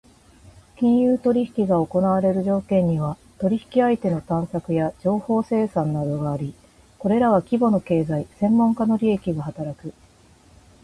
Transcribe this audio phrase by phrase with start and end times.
[0.79, 6.55] 金融取引が行われる条件には、取引相手の探索や情報生産などがあり、
[6.97, 9.93] これらは規模の経済・専門家の利益が働く。